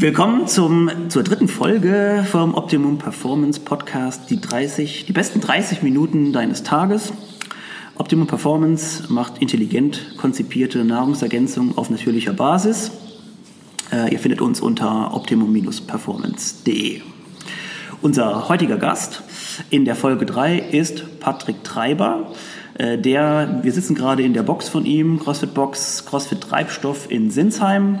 [0.00, 6.32] Willkommen zum, zur dritten Folge vom Optimum Performance Podcast, die 30, die besten 30 Minuten
[6.32, 7.12] deines Tages.
[7.96, 12.92] Optimum Performance macht intelligent konzipierte Nahrungsergänzung auf natürlicher Basis.
[13.92, 17.02] Äh, ihr findet uns unter optimum-performance.de.
[18.00, 19.22] Unser heutiger Gast
[19.68, 22.32] in der Folge 3 ist Patrick Treiber.
[22.78, 27.30] Äh, der, wir sitzen gerade in der Box von ihm, CrossFit Box, CrossFit Treibstoff in
[27.30, 27.98] Sinsheim.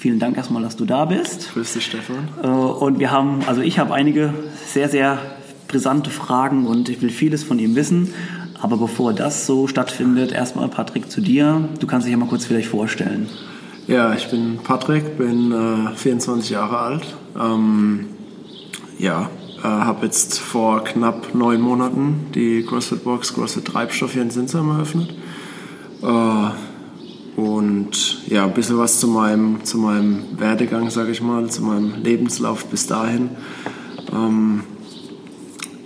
[0.00, 1.52] Vielen Dank erstmal, dass du da bist.
[1.52, 2.30] Grüß dich, Stefan.
[2.42, 4.32] Äh, und wir haben, also ich habe einige
[4.66, 5.18] sehr, sehr
[5.68, 8.14] brisante Fragen und ich will vieles von ihm wissen.
[8.62, 11.68] Aber bevor das so stattfindet, erstmal Patrick zu dir.
[11.80, 13.28] Du kannst dich ja mal kurz vielleicht vorstellen.
[13.88, 17.04] Ja, ich bin Patrick, bin äh, 24 Jahre alt.
[17.38, 18.06] Ähm,
[18.98, 24.30] ja, äh, habe jetzt vor knapp neun Monaten die CrossFit Box CrossFit Treibstoff hier in
[24.30, 25.14] Sinsheim eröffnet.
[26.02, 26.69] Äh,
[27.36, 32.02] und ja, ein bisschen was zu meinem, zu meinem Werdegang, sage ich mal, zu meinem
[32.02, 33.30] Lebenslauf bis dahin.
[34.12, 34.62] Ähm,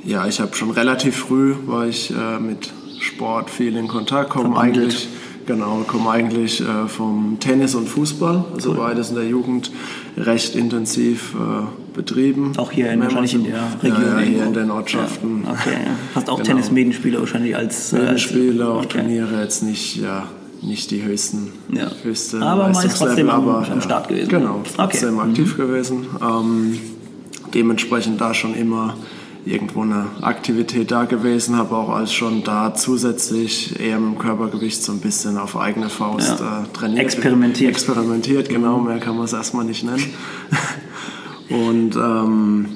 [0.04, 4.58] ja, ich habe schon relativ früh war ich äh, mit Sport viel in Kontakt, komme
[4.58, 5.08] eigentlich
[5.46, 8.76] genau, komme eigentlich äh, vom Tennis und Fußball, also cool.
[8.76, 9.70] beides in der Jugend
[10.16, 12.52] recht intensiv äh, betrieben.
[12.56, 14.02] Auch hier in, wahrscheinlich in der Region.
[14.02, 15.42] Ja, ja hier in den Ortschaften.
[15.44, 15.90] Ja, okay, ja.
[16.14, 16.48] Hast auch genau.
[16.48, 18.98] Tennis-Medenspieler wahrscheinlich als äh, Medenspieler, auch okay.
[18.98, 20.26] Turniere jetzt nicht, ja,
[20.64, 21.90] nicht die höchsten, ja.
[22.02, 24.28] höchste aber meist trotzdem aber, am, am Start gewesen.
[24.28, 25.28] Genau, trotzdem okay.
[25.28, 25.60] aktiv mhm.
[25.60, 26.06] gewesen.
[26.22, 26.78] Ähm,
[27.52, 28.94] dementsprechend da schon immer
[29.46, 34.82] irgendwo eine Aktivität da gewesen, habe auch als schon da zusätzlich eher mit dem Körpergewicht
[34.82, 36.62] so ein bisschen auf eigene Faust ja.
[36.62, 37.02] äh, trainiert.
[37.02, 37.70] Experimentiert.
[37.70, 40.14] Experimentiert, genau, mehr kann man es erstmal nicht nennen.
[41.50, 42.68] Und ähm,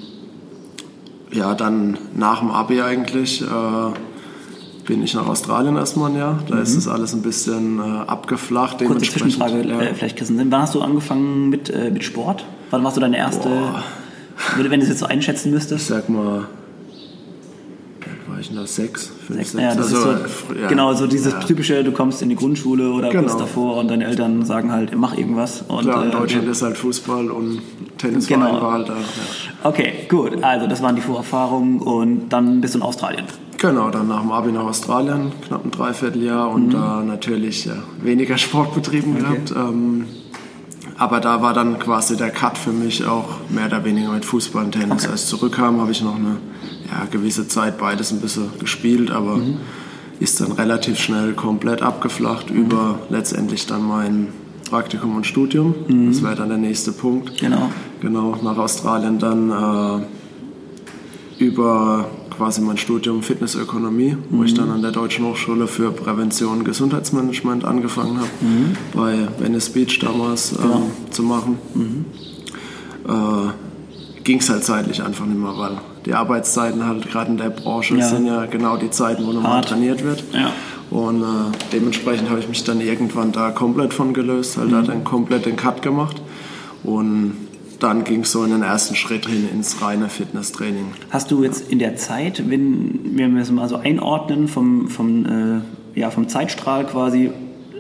[1.33, 3.47] ja, dann nach dem Abi eigentlich äh,
[4.89, 6.43] bin ich nach Australien erstmal ein Jahr.
[6.49, 6.63] Da mhm.
[6.63, 8.85] ist das alles ein bisschen äh, abgeflacht.
[8.85, 9.81] Kurze Zwischenfrage, ja.
[9.81, 10.51] äh, vielleicht Christian.
[10.51, 12.45] Wann hast du angefangen mit, äh, mit Sport?
[12.71, 13.49] Wann warst du deine erste...
[13.49, 13.85] Boah
[14.57, 15.83] wenn du es jetzt so einschätzen müsstest?
[15.83, 16.47] Ich sag mal,
[18.27, 18.67] war ich da?
[18.67, 19.11] Sechs?
[19.27, 19.53] Fünf, sechs.
[19.53, 19.63] sechs.
[19.63, 21.41] Ja, das also, ist so, ja, genau, so dieses ja.
[21.41, 23.25] typische, du kommst in die Grundschule oder genau.
[23.25, 25.65] kurz davor und deine Eltern sagen halt, mach irgendwas.
[25.67, 27.61] Und, Klar, in äh, Deutschland äh, ist halt Fußball und
[27.99, 28.63] Tennisverein genau.
[28.63, 28.95] war halt da.
[28.95, 29.01] Ja.
[29.65, 30.43] Okay, gut.
[30.43, 33.25] Also das waren die Vorerfahrungen und dann bist du in Australien.
[33.59, 36.71] Genau, dann nach dem Abi nach Australien, knapp ein Dreivierteljahr und mhm.
[36.71, 39.23] da natürlich ja, weniger Sport betrieben okay.
[39.23, 39.51] gehabt.
[39.51, 40.07] Ähm,
[40.97, 44.65] aber da war dann quasi der Cut für mich auch mehr oder weniger mit Fußball
[44.65, 45.05] und Tennis.
[45.05, 45.13] Okay.
[45.13, 46.39] Als ich zurückkam, habe ich noch eine
[46.91, 49.59] ja, gewisse Zeit beides ein bisschen gespielt, aber mhm.
[50.21, 52.63] ist dann relativ schnell komplett abgeflacht mhm.
[52.63, 54.29] über letztendlich dann mein
[54.71, 55.75] Praktikum und Studium.
[55.87, 56.13] Mhm.
[56.13, 57.39] Das wäre dann der nächste Punkt.
[57.39, 57.71] Genau.
[58.01, 60.07] Genau, nach Australien dann
[61.39, 64.25] äh, über quasi mein Studium Fitnessökonomie, mhm.
[64.31, 64.59] wo ich mhm.
[64.59, 68.77] dann an der Deutschen Hochschule für Prävention und Gesundheitsmanagement angefangen habe, mhm.
[68.95, 70.83] bei Venice Beach damals ähm, genau.
[71.11, 71.59] zu machen.
[71.75, 72.05] Mhm.
[73.07, 77.49] Äh, Ging es halt zeitlich einfach nicht mehr, weil die Arbeitszeiten halt gerade in der
[77.49, 78.07] Branche ja.
[78.07, 80.23] sind ja genau die Zeiten, wo normal trainiert wird.
[80.33, 80.53] Ja.
[80.91, 81.27] Und äh,
[81.73, 84.73] dementsprechend habe ich mich dann irgendwann da komplett von gelöst, halt mhm.
[84.73, 86.21] da dann komplett den Cut gemacht.
[86.85, 87.48] Und
[87.79, 90.87] dann ging es so in den ersten Schritt hin ins reine Fitnesstraining.
[91.11, 95.27] Hast du jetzt in der Zeit, wenn, wenn wir es mal so einordnen, vom, vom,
[95.95, 97.31] äh, ja, vom Zeitstrahl quasi,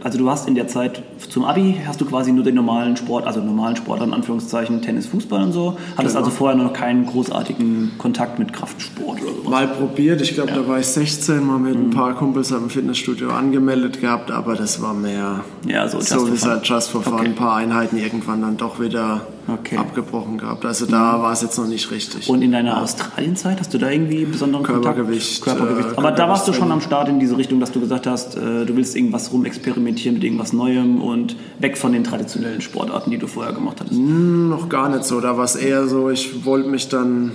[0.02, 3.26] also du hast in der Zeit zum Abi, hast du quasi nur den normalen Sport,
[3.26, 6.26] also normalen Sport in Anführungszeichen, Tennis, Fußball und so, hattest genau.
[6.26, 9.50] also vorher noch keinen großartigen Kontakt mit Kraftsport oder sowas?
[9.50, 10.56] Mal probiert, ich glaube, ja.
[10.56, 11.86] da war ich 16, mal mit mhm.
[11.86, 16.38] ein paar Kumpels im Fitnessstudio angemeldet gehabt, aber das war mehr ja, so, so wie
[16.38, 17.26] halt just for fun, okay.
[17.26, 19.76] ein paar Einheiten irgendwann dann doch wieder okay.
[19.76, 20.64] abgebrochen gehabt.
[20.64, 21.22] Also da mhm.
[21.22, 22.28] war es jetzt noch nicht richtig.
[22.28, 22.82] Und in deiner ja.
[22.82, 25.66] Australienzeit hast du da irgendwie besonderen Körpergewicht, Kontakt?
[25.66, 25.96] Körpergewicht.
[25.96, 28.36] Äh, Aber da warst du schon am Start in diese Richtung, dass du gesagt hast,
[28.36, 33.18] äh, du willst irgendwas rumexperimentieren mit irgendwas Neuem und weg von den traditionellen Sportarten, die
[33.18, 33.98] du vorher gemacht hattest.
[33.98, 35.20] Hm, noch gar nicht so.
[35.20, 37.32] Da war es eher so, ich wollte mich dann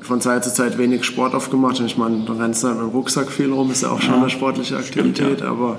[0.00, 1.80] von Zeit zu Zeit wenig Sport aufgemacht.
[1.80, 4.14] Und ich meine, du rennst dann mit dem Rucksack viel rum, ist ja auch schon
[4.14, 4.20] ja.
[4.20, 5.50] eine sportliche Aktivität, Stimmt, ja.
[5.50, 5.78] aber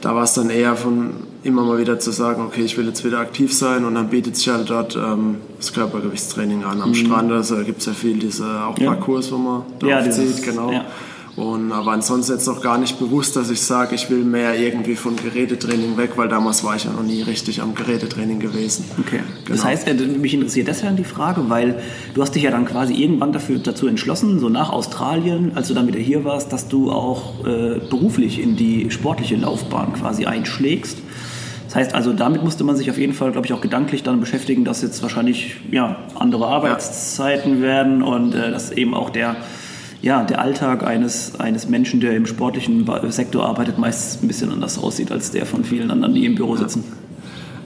[0.00, 1.10] da war es dann eher von
[1.42, 4.36] immer mal wieder zu sagen, okay, ich will jetzt wieder aktiv sein und dann bietet
[4.36, 6.82] sich halt dort ähm, das Körpergewichtstraining an.
[6.82, 6.94] Am mhm.
[6.94, 8.92] Strand also, gibt es ja viel diese auch ja.
[8.92, 10.72] Parcours, wo man drauf ja, zieht, genau.
[10.72, 10.84] Ja.
[11.36, 14.96] Und, aber ansonsten jetzt noch gar nicht bewusst, dass ich sage, ich will mehr irgendwie
[14.96, 18.84] von Gerätetraining weg, weil damals war ich ja noch nie richtig am Gerätetraining gewesen.
[18.98, 19.20] Okay.
[19.44, 19.56] Genau.
[19.56, 19.86] Das heißt,
[20.18, 21.80] mich interessiert deshalb die Frage, weil
[22.14, 25.74] du hast dich ja dann quasi irgendwann dafür, dazu entschlossen, so nach Australien, als du
[25.74, 30.98] dann wieder hier warst, dass du auch äh, beruflich in die sportliche Laufbahn quasi einschlägst.
[31.66, 34.18] Das heißt also, damit musste man sich auf jeden Fall, glaube ich, auch gedanklich dann
[34.18, 37.62] beschäftigen, dass jetzt wahrscheinlich ja, andere Arbeitszeiten ja.
[37.62, 39.36] werden und äh, dass eben auch der
[40.02, 44.78] ja, der Alltag eines, eines Menschen, der im sportlichen Sektor arbeitet, meist ein bisschen anders
[44.78, 46.84] aussieht als der von vielen anderen, die im Büro sitzen.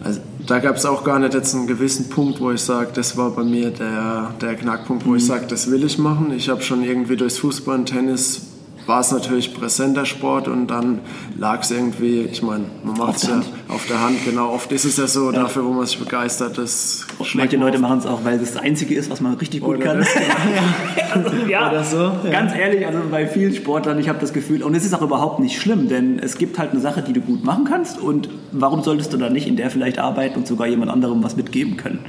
[0.02, 3.16] Also da gab es auch gar nicht jetzt einen gewissen Punkt, wo ich sage, das
[3.16, 5.16] war bei mir der, der Knackpunkt, wo mhm.
[5.16, 6.32] ich sage, das will ich machen.
[6.36, 8.42] Ich habe schon irgendwie durchs Fußball und Tennis
[8.86, 11.00] war es natürlich präsenter Sport und dann
[11.38, 14.50] lag es irgendwie, ich meine, man macht es ja auf der Hand, genau.
[14.50, 15.42] Oft ist es ja so, ja.
[15.42, 18.94] dafür, wo man sich begeistert, das Manche Leute machen es auch, weil das das Einzige
[18.94, 19.98] ist, was man richtig gut Oder kann.
[19.98, 21.46] Das, genau.
[21.48, 22.12] ja, Oder so.
[22.24, 22.30] Ja.
[22.30, 25.40] Ganz ehrlich, also bei vielen Sportlern, ich habe das Gefühl, und es ist auch überhaupt
[25.40, 28.82] nicht schlimm, denn es gibt halt eine Sache, die du gut machen kannst und warum
[28.82, 32.00] solltest du dann nicht in der vielleicht arbeiten und sogar jemand anderem was mitgeben können?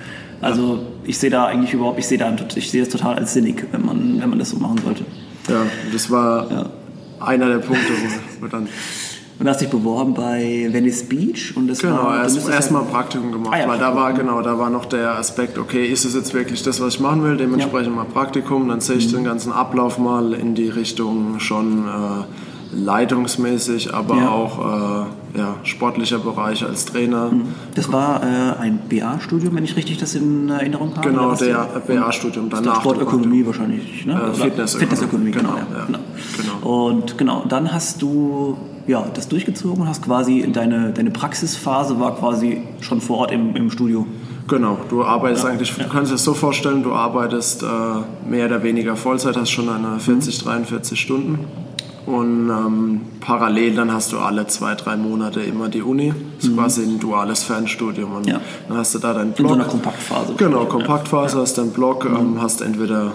[0.41, 3.65] Also ich sehe da eigentlich überhaupt, ich sehe da, ich sehe das total als sinnig,
[3.71, 5.05] wenn man, wenn man das so machen sollte.
[5.47, 6.69] Ja, das war ja.
[7.19, 7.93] einer der Punkte,
[8.39, 8.67] wo dann.
[9.37, 13.33] Und hast dich beworben bei Venice Beach und das genau, war erst, erst mal Praktikum
[13.33, 16.15] gemacht, ah, ja, weil da war genau, da war noch der Aspekt, okay, ist es
[16.15, 18.03] jetzt wirklich das, was ich machen will, dementsprechend ja.
[18.03, 19.17] mal Praktikum, dann sehe ich mhm.
[19.17, 22.23] den ganzen Ablauf mal in die Richtung schon äh,
[22.75, 24.29] leitungsmäßig, aber ja.
[24.29, 27.31] auch äh, ja, sportlicher Bereich als Trainer.
[27.31, 27.47] Mhm.
[27.73, 31.09] Das war äh, ein BA-Studium, wenn ich richtig das in Erinnerung habe?
[31.09, 32.81] Genau, der BA-Studium danach.
[32.81, 34.13] Sportökonomie wahrscheinlich, ne?
[34.13, 35.31] Äh, Fitnessökonomie.
[35.31, 35.53] genau.
[35.53, 35.85] genau, ja.
[35.85, 35.99] genau.
[36.37, 36.85] genau.
[36.85, 38.57] Und genau, dann hast du
[38.87, 43.71] ja, das durchgezogen hast quasi deine, deine Praxisphase war quasi schon vor Ort im, im
[43.71, 44.05] Studio.
[44.47, 45.85] Genau, du arbeitest ja, eigentlich, ja.
[45.85, 47.65] du kannst dir das so vorstellen, du arbeitest äh,
[48.29, 50.49] mehr oder weniger Vollzeit, hast schon eine 40, mhm.
[50.49, 51.39] 43 Stunden
[52.05, 56.13] und ähm, parallel dann hast du alle zwei, drei Monate immer die Uni.
[56.35, 56.57] Das ist mhm.
[56.57, 58.13] quasi ein duales Fernstudium.
[58.13, 58.39] Und ja.
[58.67, 59.39] dann hast du da deinen Blog.
[59.39, 60.33] In so einer Kompaktphase.
[60.37, 61.41] Genau, Kompaktphase, ja.
[61.41, 62.15] hast deinen Blog, mhm.
[62.15, 63.13] ähm, hast entweder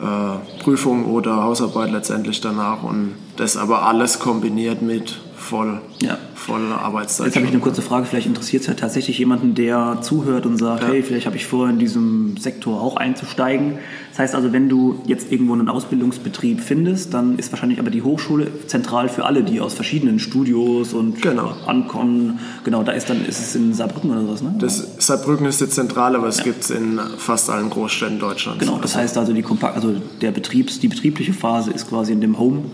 [0.00, 6.16] äh, Prüfung oder Hausarbeit letztendlich danach und das aber alles kombiniert mit voll, ja.
[6.34, 7.26] voll Arbeitszeit.
[7.26, 10.56] Jetzt habe ich eine kurze Frage, vielleicht interessiert es ja tatsächlich jemanden, der zuhört und
[10.56, 10.88] sagt, ja.
[10.88, 13.78] hey, vielleicht habe ich vor, in diesem Sektor auch einzusteigen.
[14.10, 18.02] Das heißt also, wenn du jetzt irgendwo einen Ausbildungsbetrieb findest, dann ist wahrscheinlich aber die
[18.02, 21.54] Hochschule zentral für alle, die aus verschiedenen Studios und genau.
[21.66, 22.38] ankommen.
[22.64, 24.54] Genau, da ist dann ist es in Saarbrücken oder sowas, ne?
[24.58, 26.44] Das, Saarbrücken ist die Zentrale, aber es ja.
[26.44, 28.60] gibt es in fast allen Großstädten Deutschlands.
[28.60, 32.20] Genau, das heißt also, die, Kompakt also der Betriebs, die betriebliche Phase ist quasi in
[32.20, 32.64] dem Home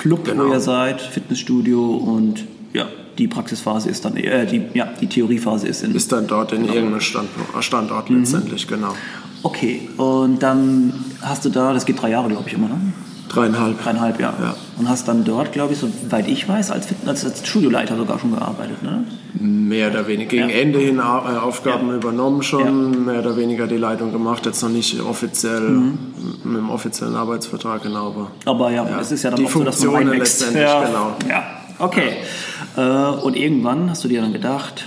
[0.00, 0.46] Club, genau.
[0.46, 2.86] wo ihr seid, Fitnessstudio und ja,
[3.18, 5.94] die Praxisphase ist dann, äh, die, ja, die Theoriephase ist in.
[5.94, 6.74] Ist dann dort in genau.
[6.74, 7.28] irgendeinem Stand,
[7.60, 8.20] Standort mhm.
[8.20, 8.94] letztendlich, genau.
[9.42, 12.80] Okay, und dann hast du da, das geht drei Jahre, glaube ich, immer, ne?
[13.28, 13.82] Dreieinhalb.
[13.82, 14.32] Dreieinhalb, ja.
[14.40, 14.56] ja.
[14.80, 18.30] Und hast dann dort, glaube ich, soweit ich weiß, als, als, als Studioleiter sogar schon
[18.30, 19.04] gearbeitet, ne?
[19.34, 20.30] Mehr oder weniger.
[20.30, 20.56] Gegen ja.
[20.56, 21.96] Ende hin äh, Aufgaben ja.
[21.96, 25.98] übernommen schon, mehr oder weniger die Leitung gemacht, jetzt noch nicht offiziell mhm.
[26.44, 28.06] mit dem offiziellen Arbeitsvertrag, genau.
[28.06, 31.14] Aber, aber ja, es ist ja dann die auch so, dass man letztendlich, genau.
[31.28, 31.44] Ja,
[31.78, 32.12] okay.
[32.78, 34.84] Äh, und irgendwann hast du dir dann gedacht,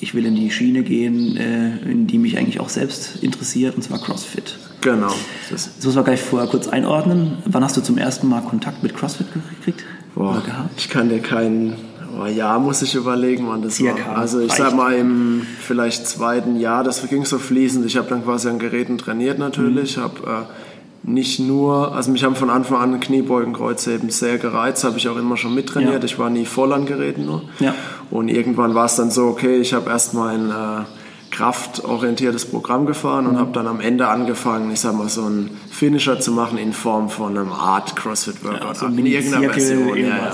[0.00, 3.82] ich will in die Schiene gehen, äh, in die mich eigentlich auch selbst interessiert, und
[3.82, 4.58] zwar CrossFit.
[4.80, 5.12] Genau.
[5.50, 7.38] Das, muss man gleich vorher kurz einordnen.
[7.44, 9.84] Wann hast du zum ersten Mal Kontakt mit CrossFit gekriegt?
[10.14, 10.42] Boah,
[10.76, 11.76] ich kann dir keinen
[12.18, 14.06] oh, Jahr muss ich überlegen, wann das Circa.
[14.06, 14.18] war.
[14.18, 14.58] Also ich Reicht.
[14.62, 17.84] sag mal im vielleicht zweiten Jahr, das ging so fließend.
[17.86, 20.02] Ich habe dann quasi an Geräten trainiert natürlich, mhm.
[20.02, 20.67] habe äh,
[21.08, 25.16] nicht nur, also mich haben von Anfang an Kniebeugen, Kreuzheben sehr gereizt, habe ich auch
[25.16, 26.02] immer schon mittrainiert.
[26.02, 26.04] Ja.
[26.04, 27.42] Ich war nie voll an Geräten nur.
[27.60, 27.74] Ja.
[28.10, 30.84] Und irgendwann war es dann so, okay, ich habe erst mein äh,
[31.30, 33.38] kraftorientiertes Programm gefahren und mhm.
[33.38, 37.08] habe dann am Ende angefangen, ich sag mal, so einen Finisher zu machen in Form
[37.08, 38.62] von einem Art CrossFit Workout.
[38.62, 39.96] Ja, so in irgendeiner Version.
[39.96, 40.32] Ja, ja.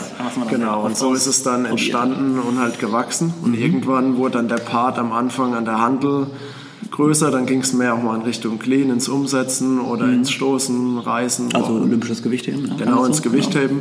[0.51, 3.33] Genau, und so ist es dann entstanden und halt gewachsen.
[3.43, 3.63] Und mhm.
[3.63, 6.27] irgendwann wurde dann der Part am Anfang an der Handel
[6.91, 10.15] größer, dann ging es mehr auch mal in Richtung Clean, ins Umsetzen oder mhm.
[10.15, 11.55] ins Stoßen, Reißen.
[11.55, 12.67] Also olympisches Gewichtheben.
[12.67, 13.23] Ja, genau, ins so?
[13.25, 13.81] Gewichtheben.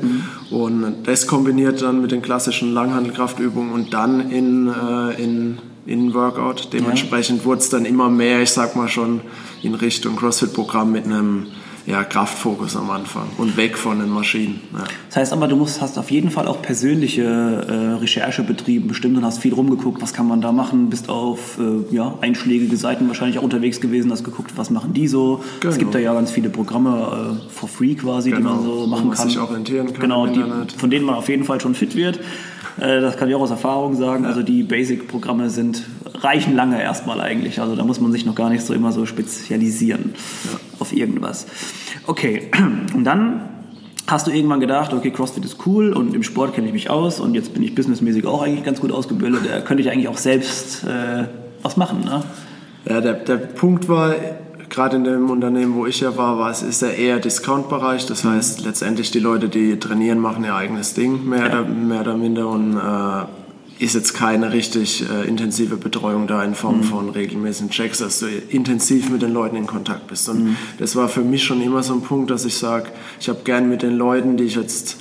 [0.50, 0.68] Genau.
[0.68, 0.84] Mhm.
[0.86, 6.70] Und das kombiniert dann mit den klassischen Langhandelkraftübungen und dann in, äh, in, in Workout.
[6.74, 7.46] Dementsprechend ja.
[7.46, 9.22] wurde es dann immer mehr, ich sag mal schon,
[9.62, 11.48] in Richtung CrossFit-Programm mit einem
[11.86, 14.62] ja, Kraftfokus am Anfang und weg von den Maschinen.
[14.74, 14.86] Ja.
[15.10, 19.18] Das heißt aber, du musst, hast auf jeden Fall auch persönliche äh, Recherche betrieben, bestimmt
[19.18, 23.08] und hast viel rumgeguckt, was kann man da machen, bist auf äh, ja, einschlägige Seiten
[23.08, 25.44] wahrscheinlich auch unterwegs gewesen, hast geguckt, was machen die so.
[25.60, 25.74] Genau.
[25.74, 28.40] Es gibt da ja ganz viele Programme äh, for free quasi, genau.
[28.40, 28.80] die man genau.
[28.82, 29.28] so machen kann.
[29.28, 30.02] Sich orientieren kann.
[30.02, 30.44] Genau, die,
[30.78, 32.20] von denen man auf jeden Fall schon fit wird.
[32.78, 34.24] Äh, das kann ich auch aus Erfahrung sagen.
[34.24, 34.30] Ja.
[34.30, 35.84] Also die Basic-Programme sind
[36.16, 37.60] reichen lange erstmal eigentlich.
[37.60, 40.14] Also da muss man sich noch gar nicht so immer so spezialisieren
[40.46, 40.60] ja.
[40.84, 41.48] Auf irgendwas.
[42.06, 42.52] Okay,
[42.94, 43.50] und dann
[44.06, 47.20] hast du irgendwann gedacht, okay, CrossFit ist cool und im Sport kenne ich mich aus
[47.22, 49.42] und jetzt bin ich businessmäßig auch eigentlich ganz gut ausgebildet.
[49.50, 51.26] Da könnte ich eigentlich auch selbst äh,
[51.62, 52.02] was machen.
[52.02, 52.24] Ne?
[52.86, 54.14] Ja, der, der Punkt war,
[54.70, 58.06] gerade in dem Unternehmen, wo ich ja war, war es ist ja eher Discount-Bereich.
[58.08, 61.46] Das heißt, letztendlich die Leute, die trainieren, machen ihr eigenes Ding, mehr, ja.
[61.48, 62.50] oder, mehr oder minder.
[62.50, 63.26] Und äh,
[63.84, 66.84] ist jetzt keine richtig äh, intensive Betreuung da in Form mhm.
[66.84, 70.30] von regelmäßigen Checks, dass du intensiv mit den Leuten in Kontakt bist.
[70.30, 70.58] Und mhm.
[70.80, 73.70] das war für mich schon immer so ein Punkt, dass ich sage, ich habe gern
[73.70, 74.98] mit den Leuten, die ich jetzt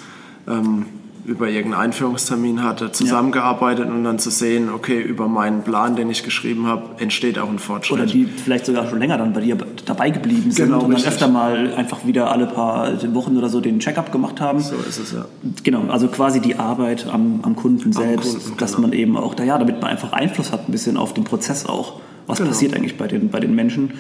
[0.49, 0.87] ähm,
[1.25, 6.25] über irgendeinen Einführungstermin hatte, zusammengearbeitet und dann zu sehen, okay, über meinen Plan, den ich
[6.25, 7.99] geschrieben habe, entsteht auch ein Fortschritt.
[7.99, 10.93] Oder die vielleicht sogar schon länger dann bei dir dabei geblieben sind Genau, und dann
[10.95, 11.13] richtig.
[11.13, 14.61] öfter mal einfach wieder alle paar Wochen oder so den Check-up gemacht haben.
[14.61, 15.27] so ist es ja.
[15.63, 18.89] Genau, also quasi die Arbeit am, am Kunden selbst, Kunden, dass genau.
[18.89, 21.67] man eben auch, da ja, damit man einfach Einfluss hat ein bisschen auf den Prozess
[21.67, 22.01] auch.
[22.27, 22.51] Was Genau.
[22.51, 23.93] passiert eigentlich bei den, bei den Menschen?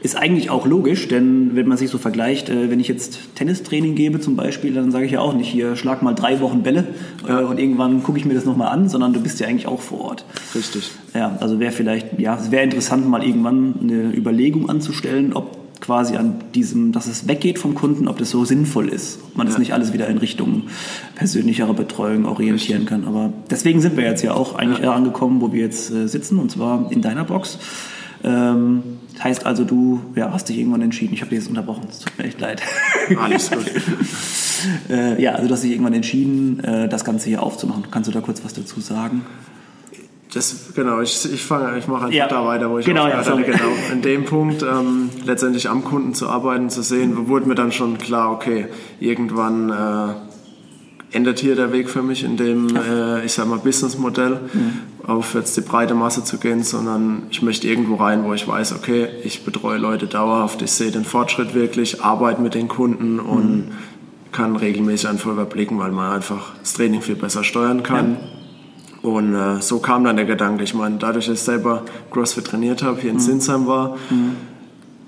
[0.00, 3.94] Ist eigentlich auch logisch, denn wenn man sich so vergleicht, äh, wenn ich jetzt Tennistraining
[3.94, 6.84] gebe zum Beispiel, dann sage ich ja auch nicht hier, schlag mal drei Wochen Bälle
[7.26, 9.80] äh, und irgendwann gucke ich mir das nochmal an, sondern du bist ja eigentlich auch
[9.80, 10.24] vor Ort.
[10.54, 10.90] Richtig.
[11.14, 16.16] Ja, also wäre vielleicht, ja, es wäre interessant, mal irgendwann eine Überlegung anzustellen, ob quasi
[16.16, 19.54] an diesem, dass es weggeht vom Kunden, ob das so sinnvoll ist, ob man das
[19.56, 19.60] Ja.
[19.60, 20.64] nicht alles wieder in Richtung
[21.14, 23.04] persönlichere Betreuung orientieren kann.
[23.06, 26.38] Aber deswegen sind wir jetzt ja auch eigentlich eher angekommen, wo wir jetzt äh, sitzen,
[26.38, 27.58] und zwar in deiner Box.
[28.24, 28.82] Ähm,
[29.22, 32.16] heißt also, du ja, hast dich irgendwann entschieden, ich habe dich jetzt unterbrochen, es tut
[32.18, 32.62] mir echt leid.
[33.20, 33.64] Alles gut.
[34.90, 37.84] äh, ja, also du hast dich irgendwann entschieden, äh, das Ganze hier aufzumachen.
[37.90, 39.24] Kannst du da kurz was dazu sagen?
[40.34, 42.28] Das, genau, ich, ich fange, ich mache einfach Ja.
[42.28, 43.42] da weiter, wo ich Genau, ja, hatte.
[43.42, 43.58] Genau.
[43.92, 47.96] In dem Punkt ähm, letztendlich am Kunden zu arbeiten, zu sehen, wurde mir dann schon
[47.96, 48.66] klar, okay,
[49.00, 50.14] irgendwann äh,
[51.10, 54.72] endet hier der Weg für mich in dem, äh, ich sag mal, Businessmodell, Mhm.
[55.06, 58.74] auf jetzt die breite Masse zu gehen, sondern ich möchte irgendwo rein, wo ich weiß,
[58.74, 63.56] okay, ich betreue Leute dauerhaft, ich sehe den Fortschritt wirklich, arbeite mit den Kunden und
[63.56, 63.64] Mhm.
[64.32, 68.18] kann regelmäßig einfach überblicken, weil man einfach das Training viel besser steuern kann.
[69.00, 70.64] Und äh, so kam dann der Gedanke.
[70.64, 73.96] Ich meine, dadurch, dass ich selber CrossFit trainiert habe, hier in Sinsheim war,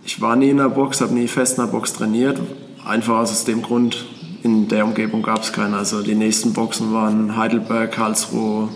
[0.05, 2.41] ich war nie in der Box, habe nie fest in der Box trainiert.
[2.87, 4.07] Einfach aus dem Grund,
[4.43, 5.77] in der Umgebung gab es keine.
[5.77, 8.69] Also die nächsten Boxen waren Heidelberg, Karlsruhe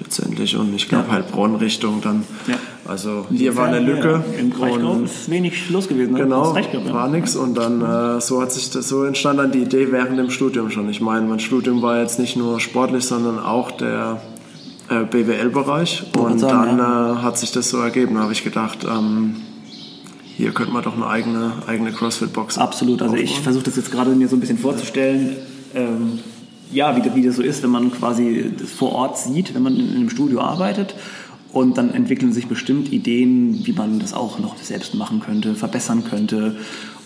[0.00, 1.14] letztendlich und ich glaube Ja.
[1.14, 2.24] Heilbronn Richtung dann.
[2.46, 2.56] Ja.
[2.86, 4.22] Also hier war eine Lücke.
[4.32, 6.12] Ja, Im und ist wenig los gewesen.
[6.12, 6.20] Ne?
[6.20, 9.62] Genau, gehabt, war nix und dann äh, so hat sich das, so entstand dann die
[9.62, 10.88] Idee während dem Studium schon.
[10.90, 14.20] Ich meine, mein Studium war jetzt nicht nur sportlich, sondern auch der
[14.90, 18.16] äh, BWL-Bereich und sagen, dann äh, hat sich das so ergeben.
[18.16, 19.36] Da habe ich gedacht, ähm,
[20.36, 23.02] hier könnte man doch eine eigene, eigene CrossFit-Box Absolut.
[23.02, 23.44] Also ich aufbauen.
[23.44, 25.36] versuche das jetzt gerade mir so ein bisschen vorzustellen.
[25.74, 26.18] Ähm,
[26.72, 29.62] ja, wie, das- wie das so ist, wenn man quasi das vor Ort sieht, wenn
[29.62, 30.94] man in einem Studio arbeitet.
[31.52, 36.02] Und dann entwickeln sich bestimmt Ideen, wie man das auch noch selbst machen könnte, verbessern
[36.02, 36.56] könnte.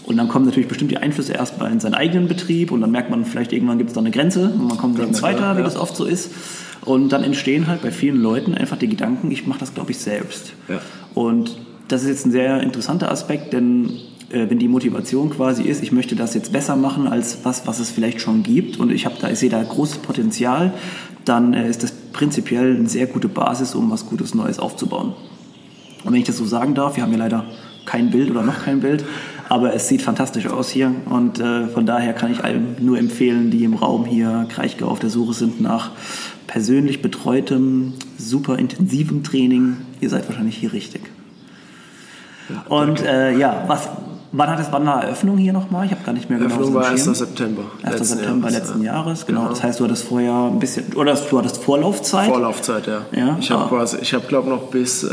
[0.07, 3.11] Und dann kommen natürlich bestimmt die Einflüsse erstmal in seinen eigenen Betrieb und dann merkt
[3.11, 5.59] man vielleicht irgendwann gibt es da eine Grenze und man kommt mehr weiter, klar, wie
[5.59, 5.65] ja.
[5.67, 6.31] das oft so ist.
[6.87, 9.99] Und dann entstehen halt bei vielen Leuten einfach die Gedanken, ich mache das, glaube ich,
[9.99, 10.55] selbst.
[10.69, 10.81] Ja.
[11.13, 13.91] Und das ist jetzt ein sehr interessanter Aspekt, denn
[14.31, 17.81] äh, wenn die Motivation quasi ist, ich möchte das jetzt besser machen als was, was
[17.81, 20.75] es vielleicht schon gibt und ich da, ich sehe da großes Potenzial,
[21.25, 25.15] dann äh, ist das prinzipiell eine sehr gute Basis, um was Gutes Neues aufzubauen.
[26.05, 27.45] Und wenn ich das so sagen darf, wir haben ja leider
[27.85, 29.05] kein Bild oder noch kein Bild,
[29.49, 33.51] aber es sieht fantastisch aus hier und äh, von daher kann ich allen nur empfehlen,
[33.51, 35.93] die im Raum hier Kraichgau auf der Suche sind nach
[36.47, 39.79] persönlich betreutem, super intensivem Training.
[40.01, 41.01] Ihr seid wahrscheinlich hier richtig.
[42.69, 43.89] Und äh, ja, was,
[44.33, 45.87] wann hat es, wann war Eröffnung hier nochmal?
[45.87, 47.03] Ich habe gar nicht mehr genau Eröffnung war einen 1.
[47.05, 47.15] Schirm.
[47.15, 47.63] September.
[47.83, 47.93] 1.
[47.99, 48.93] letzten September Jahres, letzten ja.
[48.93, 49.49] Jahres, genau.
[49.49, 52.29] Das heißt, du hattest vorher ein bisschen, oder du hattest Vorlaufzeit.
[52.29, 53.03] Vorlaufzeit, ja.
[53.13, 53.69] Ja, ich habe ah.
[53.69, 55.09] quasi, ich habe glaube noch bis äh,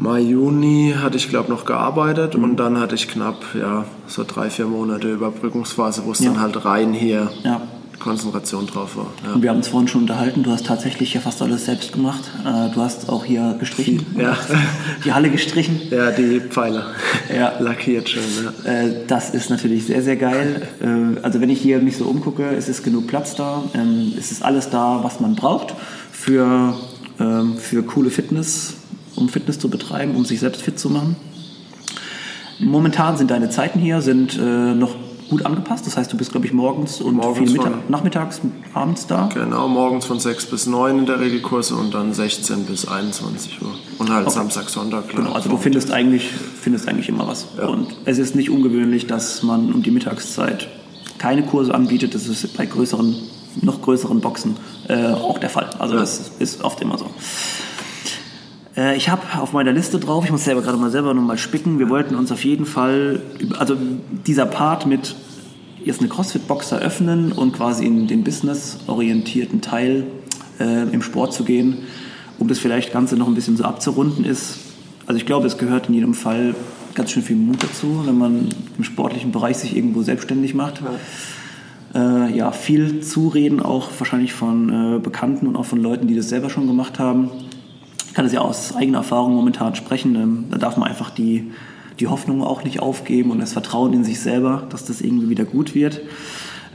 [0.00, 2.44] Mai, Juni hatte ich glaube noch gearbeitet Mhm.
[2.44, 6.30] und dann hatte ich knapp ja so drei, vier Monate Überbrückungsphase, wo es Ja.
[6.30, 7.60] dann halt rein hier Ja.
[7.98, 9.06] Konzentration drauf war.
[9.26, 9.34] Ja.
[9.34, 12.22] Und wir haben uns vorhin schon unterhalten, du hast tatsächlich ja fast alles selbst gemacht.
[12.44, 14.04] Äh, Du hast auch hier gestrichen.
[14.18, 14.36] Ja.
[15.04, 15.80] Die Halle gestrichen.
[15.90, 16.86] ja, die Pfeiler.
[17.34, 17.54] Ja.
[17.60, 18.22] Lackiert schön,
[18.64, 18.70] ja.
[18.70, 20.68] Äh, Das ist natürlich sehr, sehr geil.
[20.80, 23.62] Äh, Also wenn ich hier mich so umgucke, es ist genug Platz da.
[23.74, 25.74] ähm, Es ist alles da, was man braucht
[26.12, 26.74] für,
[27.20, 28.74] ähm, für coole Fitness,
[29.16, 31.16] um Fitness zu betreiben, um sich selbst fit zu machen.
[32.60, 34.96] Momentan sind deine Zeiten hier sind noch
[35.28, 35.86] gut angepasst.
[35.86, 38.40] Das heißt, du bist, glaube ich, morgens und Morgens viel Mittag, von- nachmittags,
[38.74, 39.28] abends da.
[39.34, 43.68] Genau, morgens von 6 bis 9 in der Regelkurse und dann 16 bis 21 Uhr.
[43.98, 45.22] Und halt Samstag, Sonntag, klar.
[45.24, 46.30] Genau, also du findest eigentlich,
[46.60, 47.46] findest eigentlich immer was.
[47.66, 50.68] Und es ist nicht ungewöhnlich, dass man um die Mittagszeit
[51.18, 52.14] keine Kurse anbietet.
[52.14, 53.14] Das ist bei größeren,
[53.62, 54.56] noch größeren Boxen
[54.88, 55.70] äh, auch der Fall.
[55.78, 56.00] Also Ja.
[56.00, 57.06] das ist oft immer so.
[58.78, 61.78] Äh, Ich habe auf meiner Liste drauf, ich muss selber gerade mal selber nochmal spicken,
[61.78, 63.20] wir wollten uns auf jeden Fall,
[63.58, 63.76] also
[64.26, 65.16] dieser Part mit
[65.84, 70.04] jetzt eine CrossFit-Box eröffnen und quasi in den business-orientierten Teil
[70.60, 71.78] äh, im Sport zu gehen,
[72.38, 74.58] um das vielleicht Ganze noch ein bisschen so abzurunden ist.
[75.06, 76.54] Also ich glaube, es gehört in jedem Fall
[76.94, 80.82] ganz schön viel Mut dazu, wenn man im sportlichen Bereich sich irgendwo selbstständig macht.
[81.94, 86.28] Äh, ja, viel Zureden auch wahrscheinlich von äh, Bekannten und auch von Leuten, die das
[86.28, 87.30] selber schon gemacht haben.
[88.18, 90.16] Kann das ja aus eigener Erfahrung momentan sprechen.
[90.16, 91.52] Ähm, da darf man einfach die,
[92.00, 95.44] die Hoffnung auch nicht aufgeben und das Vertrauen in sich selber, dass das irgendwie wieder
[95.44, 96.00] gut wird.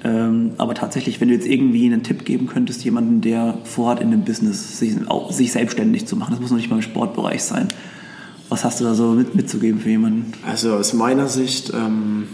[0.05, 4.09] Ähm, aber tatsächlich, wenn du jetzt irgendwie einen Tipp geben könntest, jemanden, der vorhat, in
[4.09, 4.95] dem Business sich,
[5.31, 7.67] sich selbstständig zu machen, das muss noch nicht mal im Sportbereich sein.
[8.47, 10.31] Was hast du da so mit, mitzugeben für jemanden?
[10.47, 12.29] Also aus meiner Sicht, ähm,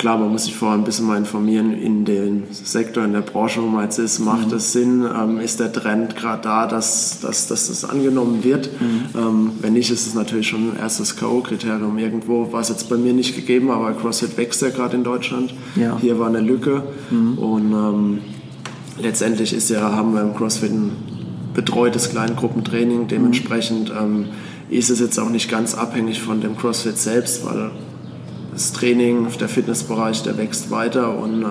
[0.00, 3.62] klar, man muss sich vorher ein bisschen mal informieren in dem Sektor, in der Branche,
[3.62, 4.18] wo man jetzt ist.
[4.18, 4.54] Macht mhm.
[4.54, 5.04] es Sinn?
[5.04, 8.70] Ähm, ist der Trend gerade da, dass, dass, dass das angenommen wird?
[8.80, 9.02] Mhm.
[9.14, 12.50] Ähm, wenn nicht, ist es natürlich schon ein erstes K.O.-Kriterium irgendwo.
[12.50, 15.52] War es jetzt bei mir nicht gegeben, aber CrossFit wächst ja gerade in Deutschland.
[15.76, 15.98] Ja.
[16.00, 16.82] Hier war eine Lücke.
[17.10, 17.36] Mhm.
[17.36, 18.18] Und ähm,
[18.98, 20.92] letztendlich ist ja, haben wir im CrossFit ein
[21.52, 23.06] betreutes Kleingruppentraining.
[23.06, 24.28] Dementsprechend ähm,
[24.70, 27.70] ist es jetzt auch nicht ganz abhängig von dem CrossFit selbst, weil
[28.52, 31.46] das Training, der Fitnessbereich, der wächst weiter und äh,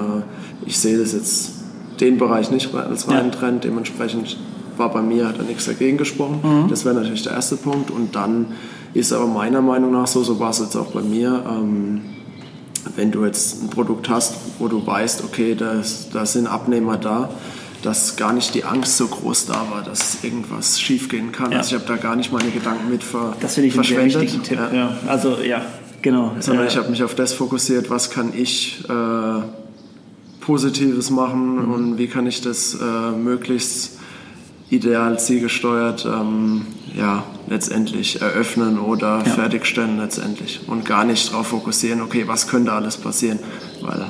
[0.65, 1.51] ich sehe das jetzt
[1.99, 3.37] den Bereich nicht als reinen ja.
[3.37, 3.63] Trend.
[3.63, 4.37] Dementsprechend
[4.77, 6.39] war bei mir, hat er nichts dagegen gesprochen.
[6.41, 6.69] Mhm.
[6.69, 7.91] Das wäre natürlich der erste Punkt.
[7.91, 8.47] Und dann
[8.93, 12.01] ist aber meiner Meinung nach so, so war es jetzt auch bei mir, ähm,
[12.95, 17.29] wenn du jetzt ein Produkt hast, wo du weißt, okay, da sind Abnehmer da,
[17.83, 21.51] dass gar nicht die Angst so groß da war, dass irgendwas schiefgehen kann.
[21.51, 21.59] Ja.
[21.59, 24.43] Also ich habe da gar nicht meine Gedanken mit ver das ich verschwendet.
[24.43, 24.57] Tipp.
[24.57, 24.73] Ja.
[24.73, 24.97] Ja.
[25.07, 25.61] Also ja,
[26.01, 26.35] Genau.
[26.39, 29.41] Sondern ich habe mich auf das fokussiert, was kann ich äh,
[30.39, 31.73] Positives machen mhm.
[31.73, 33.99] und wie kann ich das äh, möglichst
[34.69, 36.65] ideal zielgesteuert ähm,
[36.95, 39.23] ja, letztendlich eröffnen oder ja.
[39.23, 43.39] fertigstellen letztendlich und gar nicht darauf fokussieren, okay, was könnte alles passieren,
[43.81, 44.05] weil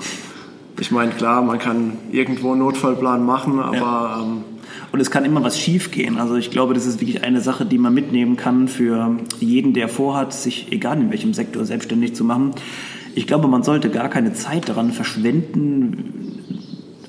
[0.79, 4.21] ich meine, klar, man kann irgendwo einen Notfallplan machen, aber ja.
[4.21, 4.43] ähm,
[4.91, 6.17] und es kann immer was schiefgehen.
[6.17, 9.87] Also ich glaube, das ist wirklich eine Sache, die man mitnehmen kann für jeden, der
[9.87, 12.51] vorhat, sich egal in welchem Sektor selbstständig zu machen.
[13.15, 16.29] Ich glaube, man sollte gar keine Zeit daran verschwenden,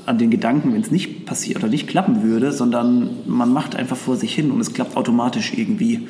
[0.06, 3.96] an den Gedanken, wenn es nicht passiert oder nicht klappen würde, sondern man macht einfach
[3.96, 6.08] vor sich hin und es klappt automatisch irgendwie.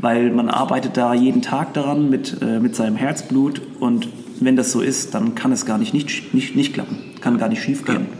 [0.00, 4.08] Weil man arbeitet da jeden Tag daran mit, äh, mit seinem Herzblut und
[4.40, 7.48] wenn das so ist, dann kann es gar nicht, nicht, nicht, nicht klappen, kann gar
[7.48, 8.06] nicht schief gehen.
[8.10, 8.19] Ja.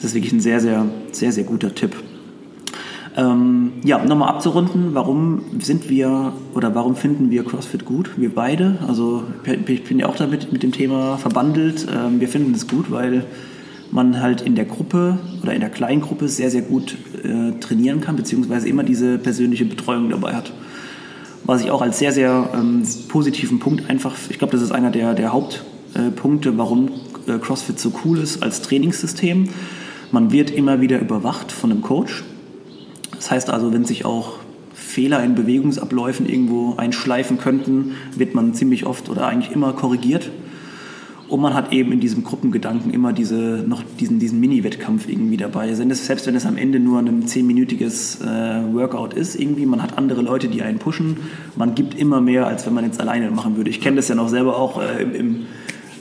[0.00, 1.94] Das ist wirklich ein sehr, sehr, sehr, sehr guter Tipp.
[3.16, 8.12] Ähm, ja, nochmal abzurunden, warum sind wir oder warum finden wir CrossFit gut?
[8.16, 11.86] Wir beide, also ich bin ja auch damit mit dem Thema verbandelt.
[11.94, 13.26] Ähm, wir finden es gut, weil
[13.90, 18.16] man halt in der Gruppe oder in der Kleingruppe sehr, sehr gut äh, trainieren kann,
[18.16, 20.52] beziehungsweise immer diese persönliche Betreuung dabei hat.
[21.44, 24.92] Was ich auch als sehr, sehr ähm, positiven Punkt einfach, ich glaube, das ist einer
[24.92, 26.90] der, der Hauptpunkte, äh, warum
[27.26, 29.48] äh, CrossFit so cool ist als Trainingssystem
[30.12, 32.24] man wird immer wieder überwacht von einem Coach.
[33.14, 34.38] Das heißt also, wenn sich auch
[34.74, 40.30] Fehler in Bewegungsabläufen irgendwo einschleifen könnten, wird man ziemlich oft oder eigentlich immer korrigiert.
[41.28, 45.72] Und man hat eben in diesem Gruppengedanken immer diese, noch diesen, diesen Mini-Wettkampf irgendwie dabei.
[45.74, 48.26] Selbst wenn es am Ende nur ein zehnminütiges äh,
[48.72, 51.18] Workout ist, irgendwie, man hat andere Leute, die einen pushen.
[51.54, 53.70] Man gibt immer mehr, als wenn man jetzt alleine machen würde.
[53.70, 55.46] Ich kenne das ja noch selber auch äh, im, im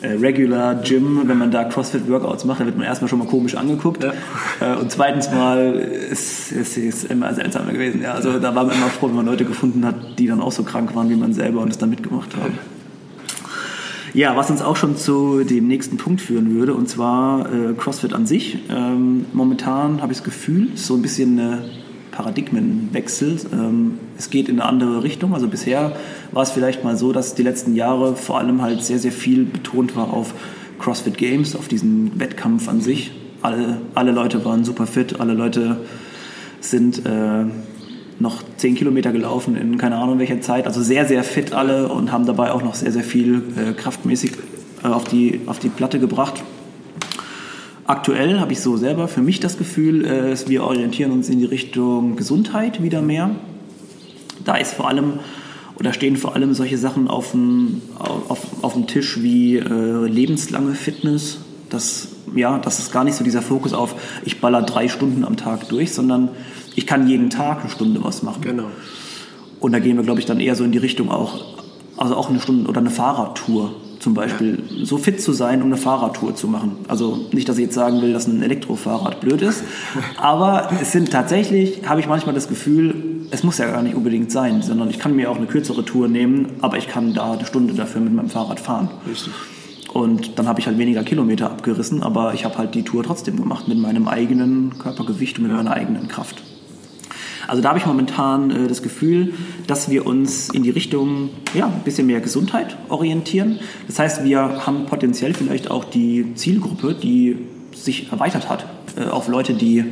[0.01, 3.55] äh, Regular Gym, wenn man da CrossFit-Workouts macht, dann wird man erstmal schon mal komisch
[3.55, 4.03] angeguckt.
[4.03, 4.13] Ja.
[4.61, 8.01] Äh, und zweitens mal ist es immer seltsamer gewesen.
[8.01, 10.51] Ja, also da war man immer froh, wenn man Leute gefunden hat, die dann auch
[10.51, 12.57] so krank waren wie man selber und es dann mitgemacht haben.
[14.13, 18.13] Ja, was uns auch schon zu dem nächsten Punkt führen würde, und zwar äh, CrossFit
[18.13, 18.57] an sich.
[18.69, 21.63] Ähm, momentan habe ich das Gefühl, so ein bisschen eine
[22.11, 23.37] Paradigmenwechsel.
[23.53, 25.33] Ähm, es geht in eine andere Richtung.
[25.33, 25.93] Also bisher
[26.31, 29.45] war es vielleicht mal so, dass die letzten Jahre vor allem halt sehr, sehr viel
[29.45, 30.33] betont war auf
[30.79, 33.11] CrossFit Games, auf diesen Wettkampf an sich.
[33.41, 35.77] Alle, alle Leute waren super fit, alle Leute
[36.61, 37.45] sind äh,
[38.19, 40.67] noch 10 Kilometer gelaufen in keine Ahnung welcher Zeit.
[40.67, 44.31] Also sehr, sehr fit alle und haben dabei auch noch sehr, sehr viel äh, kraftmäßig
[44.83, 46.43] äh, auf, die, auf die Platte gebracht.
[47.89, 51.45] Aktuell habe ich so selber für mich das Gefühl, äh, wir orientieren uns in die
[51.45, 53.31] Richtung Gesundheit wieder mehr.
[54.45, 55.13] Da ist vor allem
[55.75, 60.75] oder stehen vor allem solche Sachen auf dem, auf, auf dem Tisch wie äh, lebenslange
[60.75, 61.39] Fitness.
[61.71, 65.35] Das, ja, das ist gar nicht so dieser Fokus auf, ich baller drei Stunden am
[65.35, 66.29] Tag durch, sondern
[66.75, 68.43] ich kann jeden Tag eine Stunde was machen.
[68.43, 68.67] Genau.
[69.59, 71.43] Und da gehen wir, glaube ich, dann eher so in die Richtung auch,
[71.97, 75.77] also auch eine Stunde oder eine Fahrradtour zum Beispiel so fit zu sein, um eine
[75.77, 76.77] Fahrradtour zu machen.
[76.87, 79.63] Also nicht, dass ich jetzt sagen will, dass ein Elektrofahrrad blöd ist,
[80.17, 82.95] aber es sind tatsächlich, habe ich manchmal das Gefühl,
[83.31, 86.07] es muss ja gar nicht unbedingt sein, sondern ich kann mir auch eine kürzere Tour
[86.07, 88.89] nehmen, aber ich kann da eine Stunde dafür mit meinem Fahrrad fahren.
[89.07, 89.33] Richtig.
[89.93, 93.37] Und dann habe ich halt weniger Kilometer abgerissen, aber ich habe halt die Tour trotzdem
[93.37, 95.57] gemacht mit meinem eigenen Körpergewicht und mit ja.
[95.57, 96.43] meiner eigenen Kraft.
[97.49, 99.33] Also da habe ich momentan äh, das Gefühl,
[99.65, 103.59] dass wir uns in die Richtung ja, ein bisschen mehr Gesundheit orientieren.
[103.87, 107.37] Das heißt, wir haben potenziell vielleicht auch die Zielgruppe, die
[107.75, 108.65] sich erweitert hat
[108.97, 109.85] äh, auf Leute, die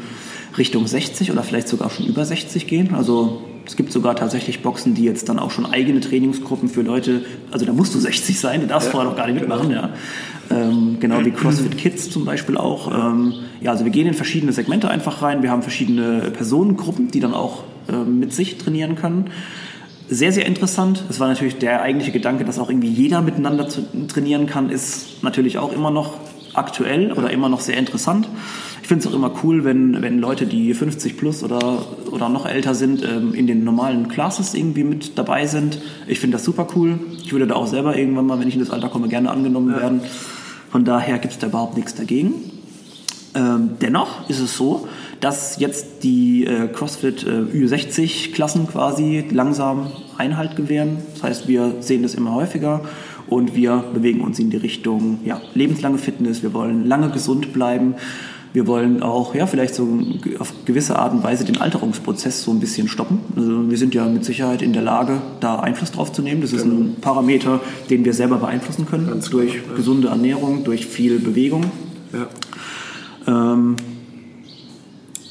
[0.58, 2.94] Richtung 60 oder vielleicht sogar schon über 60 gehen.
[2.94, 7.26] Also Es gibt sogar tatsächlich Boxen, die jetzt dann auch schon eigene Trainingsgruppen für Leute,
[7.52, 9.82] also da musst du 60 sein, du darfst ja, vorher noch gar nicht mitmachen, genau.
[9.82, 9.90] ja.
[10.50, 12.92] Ähm, genau wie CrossFit Kids zum Beispiel auch.
[12.92, 15.44] Ähm, ja, also wir gehen in verschiedene Segmente einfach rein.
[15.44, 19.30] Wir haben verschiedene Personengruppen, die dann auch äh, mit sich trainieren können.
[20.10, 21.04] Sehr, sehr interessant.
[21.10, 23.68] Es war natürlich der eigentliche Gedanke, dass auch irgendwie jeder miteinander
[24.08, 26.14] trainieren kann, ist natürlich auch immer noch
[26.58, 28.28] aktuell oder immer noch sehr interessant.
[28.82, 32.46] Ich finde es auch immer cool, wenn, wenn Leute, die 50 plus oder, oder noch
[32.46, 35.80] älter sind, ähm, in den normalen Classes irgendwie mit dabei sind.
[36.08, 37.00] Ich finde das super cool.
[37.24, 39.72] Ich würde da auch selber irgendwann mal, wenn ich in das Alter komme, gerne angenommen
[39.72, 39.82] ja.
[39.82, 40.02] werden.
[40.72, 42.34] Von daher gibt es da überhaupt nichts dagegen.
[43.36, 44.88] Ähm, dennoch ist es so,
[45.20, 50.98] dass jetzt die äh, CrossFit äh, Ü60-Klassen quasi langsam Einhalt gewähren.
[51.14, 52.82] Das heißt, wir sehen das immer häufiger
[53.30, 56.44] und wir bewegen uns in die Richtung ja, lebenslange Fitness.
[56.44, 57.96] Wir wollen lange gesund bleiben.
[58.54, 59.88] Wir wollen auch, ja, vielleicht so
[60.40, 63.20] auf gewisse Art und Weise den Alterungsprozess so ein bisschen stoppen.
[63.36, 66.42] Also wir sind ja mit Sicherheit in der Lage, da Einfluss drauf zu nehmen.
[66.42, 66.76] Das ist genau.
[66.76, 67.60] ein Parameter,
[67.90, 69.08] den wir selber beeinflussen können.
[69.08, 69.76] Ganz durch genau, ja.
[69.76, 71.66] gesunde Ernährung, durch viel Bewegung.
[72.14, 73.54] Ja.
[73.54, 73.76] Ähm,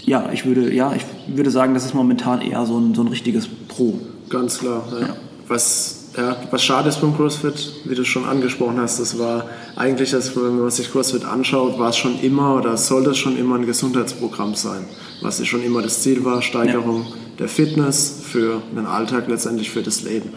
[0.04, 1.04] ja, ich würde, ja, ich
[1.34, 3.98] würde sagen, das ist momentan eher so ein, so ein richtiges Pro.
[4.28, 4.84] Ganz klar.
[5.00, 5.16] Ja.
[5.48, 10.10] Was ja, was schade ist beim CrossFit, wie du schon angesprochen hast, das war eigentlich,
[10.10, 13.56] dass, wenn man sich CrossFit anschaut, war es schon immer oder sollte es schon immer
[13.56, 14.84] ein Gesundheitsprogramm sein,
[15.20, 17.14] was schon immer das Ziel war, Steigerung ja.
[17.40, 20.30] der Fitness für den Alltag, letztendlich für das Leben.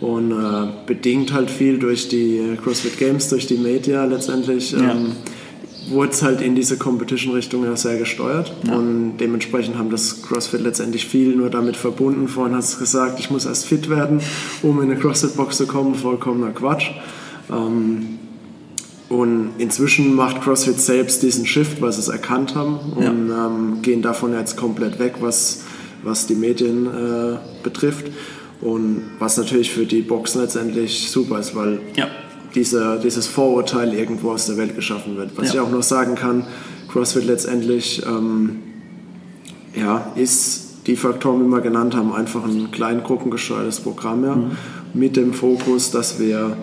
[0.00, 4.72] Und äh, bedingt halt viel durch die CrossFit Games, durch die Media letztendlich.
[4.72, 4.96] Ja.
[5.88, 8.52] Wurde es halt in diese Competition-Richtung ja sehr gesteuert.
[8.66, 8.76] Ja.
[8.76, 12.28] Und dementsprechend haben das CrossFit letztendlich viel nur damit verbunden.
[12.28, 14.20] Vorhin hast du gesagt, ich muss erst fit werden,
[14.62, 15.94] um in eine CrossFit-Box zu kommen.
[15.94, 16.90] Vollkommener Quatsch.
[17.50, 18.18] Ähm,
[19.08, 23.46] und inzwischen macht CrossFit selbst diesen Shift, weil sie es erkannt haben und ja.
[23.46, 25.62] ähm, gehen davon jetzt komplett weg, was,
[26.02, 28.06] was die Medien äh, betrifft.
[28.60, 32.08] Und was natürlich für die Boxen letztendlich super ist, weil ja
[32.54, 35.36] diese, dieses Vorurteil irgendwo aus der Welt geschaffen wird.
[35.36, 35.54] Was ja.
[35.54, 36.46] ich auch noch sagen kann,
[36.88, 38.60] CrossFit letztendlich ähm,
[39.74, 44.52] ja, ist die Faktoren, wie wir genannt haben, einfach ein kleingruppengesteuertes Programm ja, mhm.
[44.92, 46.56] mit dem Fokus, dass wir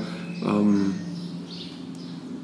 [0.45, 0.93] ähm,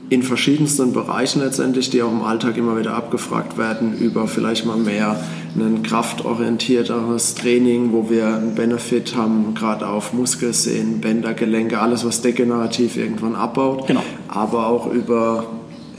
[0.10, 4.78] in verschiedensten Bereichen letztendlich, die auch im Alltag immer wieder abgefragt werden, über vielleicht mal
[4.78, 5.20] mehr
[5.56, 12.22] ein kraftorientierteres Training, wo wir einen Benefit haben, gerade auf Muskelsehnen, Bänder, Gelenke, alles, was
[12.22, 13.88] degenerativ irgendwann abbaut.
[13.88, 14.04] Genau.
[14.28, 15.48] Aber auch über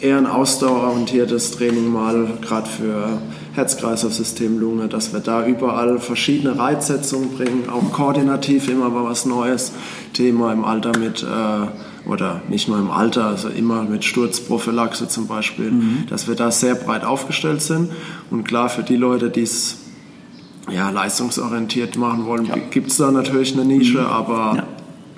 [0.01, 3.19] eher ein ausdauerorientiertes Training mal, gerade für
[3.55, 9.73] Herz-Kreislauf-System, Lunge, dass wir da überall verschiedene Reizsetzungen bringen, auch koordinativ immer mal was Neues.
[10.15, 11.23] Thema im Alter mit...
[11.23, 11.67] Äh,
[12.09, 16.07] oder nicht nur im Alter, also immer mit Sturzprophylaxe zum Beispiel, mhm.
[16.09, 17.93] dass wir da sehr breit aufgestellt sind.
[18.31, 19.79] Und klar, für die Leute, die es
[20.71, 22.57] ja, leistungsorientiert machen wollen, ja.
[22.71, 24.07] gibt es da natürlich eine Nische, mhm.
[24.07, 24.67] aber ja.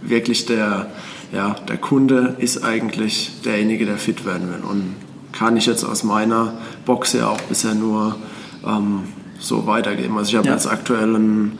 [0.02, 0.90] wirklich der,
[1.32, 4.68] ja, der Kunde ist eigentlich derjenige, der fit werden will.
[4.68, 4.96] Und
[5.32, 8.16] kann ich jetzt aus meiner Box ja auch bisher nur
[8.66, 9.04] ähm,
[9.38, 10.18] so weitergeben.
[10.18, 10.54] Also ich habe ja.
[10.54, 11.58] jetzt aktuell einen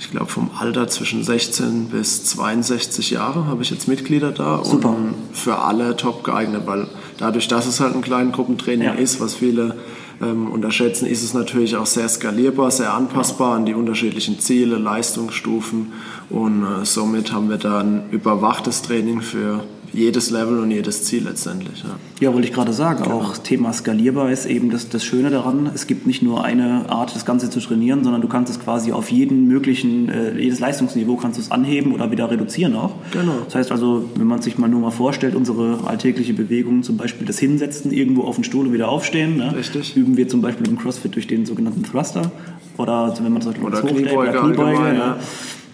[0.00, 4.88] ich glaube, vom Alter zwischen 16 bis 62 Jahre habe ich jetzt Mitglieder da Super.
[4.88, 8.94] und für alle top geeignet, weil dadurch, dass es halt ein Kleingruppentraining ja.
[8.94, 9.76] ist, was viele
[10.22, 15.92] ähm, unterschätzen, ist es natürlich auch sehr skalierbar, sehr anpassbar an die unterschiedlichen Ziele, Leistungsstufen
[16.30, 21.24] und äh, somit haben wir da ein überwachtes Training für jedes Level und jedes Ziel
[21.24, 21.82] letztendlich.
[21.82, 23.04] Ja, ja wollte ich gerade sagen.
[23.04, 23.16] Genau.
[23.16, 25.70] Auch Thema skalierbar ist eben das, das Schöne daran.
[25.74, 28.92] Es gibt nicht nur eine Art, das Ganze zu trainieren, sondern du kannst es quasi
[28.92, 32.94] auf jeden möglichen, äh, jedes Leistungsniveau kannst du es anheben oder wieder reduzieren auch.
[33.12, 33.34] Genau.
[33.44, 37.26] Das heißt also, wenn man sich mal nur mal vorstellt, unsere alltägliche Bewegung, zum Beispiel
[37.26, 39.54] das Hinsetzen irgendwo auf den Stuhl und wieder aufstehen, ne?
[39.54, 39.96] Richtig.
[39.96, 42.30] üben wir zum Beispiel im CrossFit durch den sogenannten Thruster
[42.76, 44.92] oder wenn man zum Beispiel oder Kniebeuge, Kniebeuge ja.
[44.92, 45.16] Ne?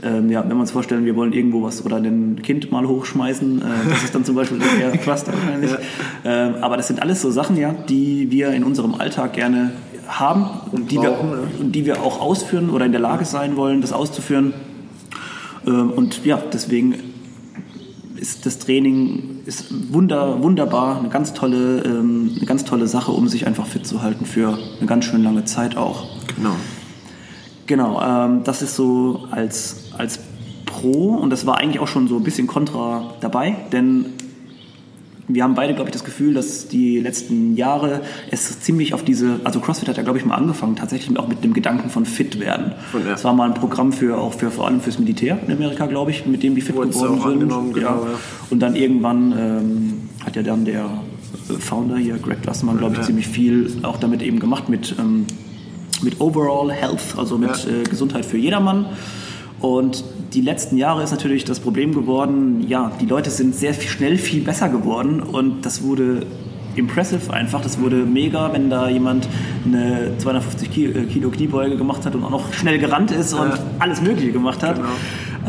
[0.02, 3.62] Ähm, ja, wenn wir uns vorstellen, wir wollen irgendwo was oder ein Kind mal hochschmeißen,
[3.62, 5.70] äh, das ist dann zum Beispiel eher Cluster wahrscheinlich.
[5.70, 5.78] Ja.
[6.24, 9.72] Ähm, aber das sind alles so Sachen, ja, die wir in unserem Alltag gerne
[10.06, 11.44] haben und die, brauchen, wir, ja.
[11.60, 14.54] die wir auch ausführen oder in der Lage sein wollen, das auszuführen.
[15.66, 16.94] Ähm, und ja, deswegen
[18.16, 23.28] ist das Training ist wunder, wunderbar, eine ganz tolle, ähm, eine ganz tolle Sache, um
[23.28, 26.06] sich einfach fit zu halten für eine ganz schön lange Zeit auch.
[26.36, 26.56] Genau.
[27.66, 30.20] Genau, ähm, das ist so als als
[30.64, 34.06] Pro und das war eigentlich auch schon so ein bisschen Contra dabei, denn
[35.28, 39.40] wir haben beide, glaube ich, das Gefühl, dass die letzten Jahre es ziemlich auf diese,
[39.44, 42.38] also CrossFit hat ja, glaube ich, mal angefangen, tatsächlich auch mit dem Gedanken von fit
[42.38, 42.72] werden.
[42.92, 43.10] Von, ja.
[43.10, 46.12] Das war mal ein Programm für auch für vor allem fürs Militär in Amerika, glaube
[46.12, 47.40] ich, mit dem die fit Wurde geworden sind.
[47.40, 47.80] Genau, ja.
[47.80, 48.18] ja.
[48.50, 49.92] Und dann irgendwann ähm,
[50.24, 50.88] hat ja dann der
[51.58, 55.26] Founder hier, Greg Glassman, glaube ich, ziemlich viel auch damit eben gemacht mit, ähm,
[56.02, 58.86] mit Overall Health, also mit äh, Gesundheit für jedermann.
[59.60, 63.88] Und die letzten Jahre ist natürlich das Problem geworden, ja, die Leute sind sehr viel,
[63.88, 66.26] schnell viel besser geworden und das wurde
[66.76, 67.62] impressive einfach.
[67.62, 69.28] Das wurde mega, wenn da jemand
[69.64, 73.58] eine 250 Kilo Kniebeuge gemacht hat und auch noch schnell gerannt ist und ja.
[73.78, 74.76] alles Mögliche gemacht hat.
[74.76, 74.88] Genau.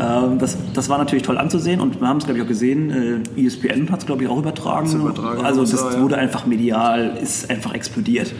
[0.00, 3.24] Ähm, das, das war natürlich toll anzusehen und wir haben es, glaube ich, auch gesehen.
[3.36, 4.90] Äh, ESPN hat es, glaube ich, auch übertragen.
[4.90, 6.00] übertragen also das ja.
[6.00, 8.32] wurde einfach medial, ist einfach explodiert.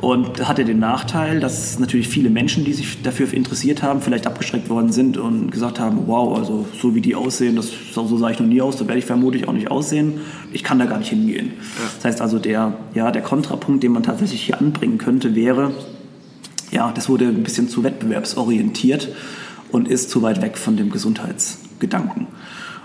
[0.00, 4.70] Und hatte den Nachteil, dass natürlich viele Menschen, die sich dafür interessiert haben, vielleicht abgeschreckt
[4.70, 8.38] worden sind und gesagt haben, wow, also so wie die aussehen, das, so sah ich
[8.38, 10.20] noch nie aus, so werde ich vermutlich auch nicht aussehen.
[10.52, 11.52] Ich kann da gar nicht hingehen.
[11.58, 11.90] Ja.
[11.96, 15.72] Das heißt also, der, ja, der Kontrapunkt, den man tatsächlich hier anbringen könnte, wäre,
[16.70, 19.08] ja, das wurde ein bisschen zu wettbewerbsorientiert
[19.70, 22.26] und ist zu weit weg von dem Gesundheitsgedanken.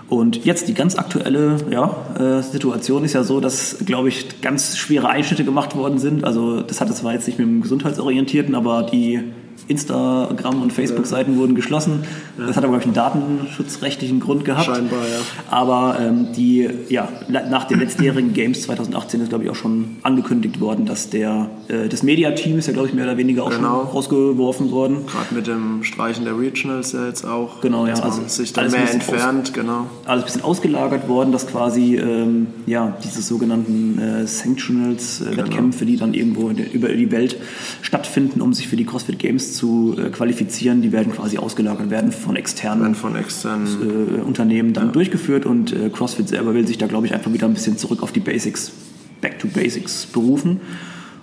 [0.08, 4.76] Und jetzt die ganz aktuelle ja, äh, Situation ist ja so, dass, glaube ich, ganz
[4.76, 6.24] schwere Einschnitte gemacht worden sind.
[6.24, 9.20] Also das hat es zwar jetzt nicht mit dem Gesundheitsorientierten, aber die
[9.68, 12.04] Instagram- und Facebook-Seiten wurden geschlossen.
[12.36, 14.66] Das hat aber, glaube ich, einen datenschutzrechtlichen Grund gehabt.
[14.66, 15.18] Scheinbar, ja.
[15.50, 20.60] Aber ähm, die, ja, nach den letztjährigen Games 2018 ist, glaube ich, auch schon angekündigt
[20.60, 23.80] worden, dass der, äh, das Media-Team ist ja, glaube ich, mehr oder weniger auch genau.
[23.80, 25.06] schon rausgeworfen worden.
[25.06, 27.60] Gerade mit dem Streichen der Regionals ja jetzt auch.
[27.60, 27.94] Genau, ja.
[27.94, 29.86] Also sich dann mehr entfernt, genau.
[30.04, 35.36] Alles ein bisschen ausgelagert worden, dass quasi, ähm, ja, diese sogenannten äh, Sanctionals, äh, genau.
[35.38, 37.36] Wettkämpfe, die dann irgendwo über die Welt
[37.82, 42.12] stattfinden, um sich für die CrossFit Games zu äh, qualifizieren, die werden quasi ausgelagert werden
[42.12, 44.92] von externen, werden von externen äh, Unternehmen dann ja.
[44.92, 48.02] durchgeführt und äh, CrossFit selber will sich da, glaube ich, einfach wieder ein bisschen zurück
[48.02, 48.72] auf die Basics,
[49.20, 50.60] Back to Basics berufen.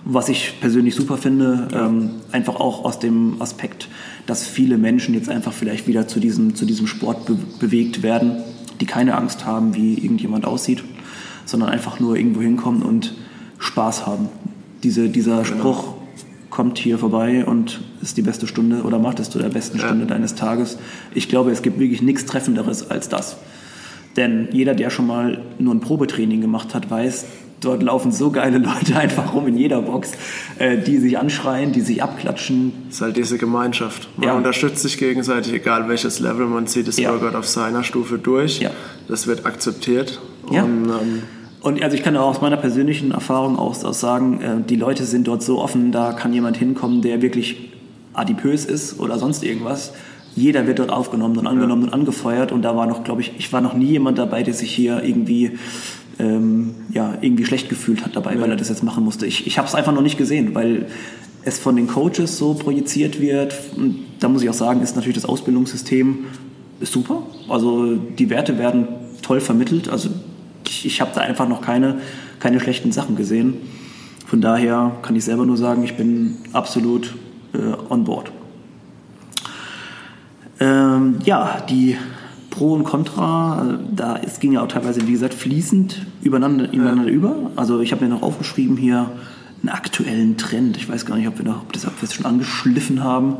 [0.06, 1.86] Was ich persönlich super finde, ja.
[1.86, 3.88] ähm, einfach auch aus dem Aspekt,
[4.26, 8.42] dass viele Menschen jetzt einfach vielleicht wieder zu diesem, zu diesem Sport be bewegt werden,
[8.80, 10.84] die keine Angst haben, wie irgendjemand aussieht,
[11.46, 13.14] sondern einfach nur irgendwo hinkommen und
[13.58, 14.28] Spaß haben.
[14.82, 15.56] Diese, dieser genau.
[15.56, 15.93] Spruch,
[16.54, 19.86] kommt hier vorbei und ist die beste Stunde oder macht es zu der besten ja.
[19.86, 20.78] Stunde deines Tages.
[21.12, 23.36] Ich glaube, es gibt wirklich nichts Treffenderes als das.
[24.16, 27.24] Denn jeder, der schon mal nur ein Probetraining gemacht hat, weiß,
[27.60, 30.12] dort laufen so geile Leute einfach rum in jeder Box,
[30.60, 32.72] äh, die sich anschreien, die sich abklatschen.
[32.88, 34.08] Es ist halt diese Gemeinschaft.
[34.16, 34.34] Man ja.
[34.36, 37.10] unterstützt sich gegenseitig, egal welches Level, man zieht das ja.
[37.10, 38.60] Workout auf seiner Stufe durch.
[38.60, 38.70] Ja.
[39.08, 40.20] Das wird akzeptiert.
[40.44, 41.22] Und, ähm,
[41.64, 45.26] und also ich kann auch aus meiner persönlichen Erfahrung auch, sagen, äh, die Leute sind
[45.26, 47.70] dort so offen, da kann jemand hinkommen, der wirklich
[48.12, 49.94] adipös ist oder sonst irgendwas.
[50.36, 51.88] Jeder wird dort aufgenommen und angenommen ja.
[51.88, 54.52] und angefeuert und da war noch, glaube ich, ich war noch nie jemand dabei, der
[54.52, 55.52] sich hier irgendwie
[56.18, 58.42] ähm, ja, irgendwie schlecht gefühlt hat dabei, ja.
[58.42, 59.24] weil er das jetzt machen musste.
[59.24, 60.88] Ich, ich habe es einfach noch nicht gesehen, weil
[61.46, 63.54] es von den Coaches so projiziert wird.
[63.74, 66.26] Und da muss ich auch sagen, ist natürlich das Ausbildungssystem
[66.82, 67.22] super.
[67.48, 68.88] Also die Werte werden
[69.22, 69.88] toll vermittelt.
[69.88, 70.10] Also
[70.68, 72.00] ich, ich habe da einfach noch keine,
[72.40, 73.56] keine schlechten Sachen gesehen.
[74.26, 77.14] Von daher kann ich selber nur sagen, ich bin absolut
[77.52, 77.58] äh,
[77.90, 78.32] on board.
[80.60, 81.96] Ähm, ja, die
[82.50, 87.14] Pro und Contra, da es ging ja auch teilweise, wie gesagt, fließend übereinander, übereinander ja.
[87.14, 87.50] über.
[87.56, 89.10] Also ich habe mir noch aufgeschrieben hier
[89.60, 90.76] einen aktuellen Trend.
[90.76, 93.38] Ich weiß gar nicht, ob wir, noch, ob das, ob wir das schon angeschliffen haben.